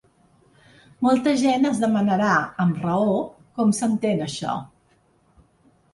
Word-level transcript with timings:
Molta 1.07 1.33
gent 1.41 1.67
es 1.71 1.83
demanarà, 1.83 2.31
amb 2.65 2.81
raó, 2.87 3.15
com 3.59 3.75
s’entén, 3.81 4.29
això. 4.31 4.57